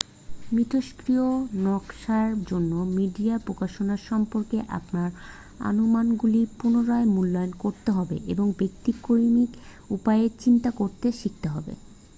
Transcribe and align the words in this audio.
মিথষ্ক্রিয় 0.51 1.27
নকাশার 1.65 2.29
জন্য 2.45 2.71
মিডিয়া 2.97 3.35
প্রকাশনা 3.45 3.95
সম্পর্কে 4.07 4.57
আপনার 4.77 5.09
অনুমানগুলি 5.69 6.41
পুনরায় 6.57 7.07
মূল্যায়ন 7.15 7.53
করতে 7.63 7.89
হবে 7.91 8.17
এবং 8.33 8.45
ব্যতিক্রমী 8.57 9.45
উপায়ে 9.89 10.25
চিন্তা 10.39 10.69
করতে 10.79 11.07
শিখতে 11.19 11.47
হবে 11.53 11.73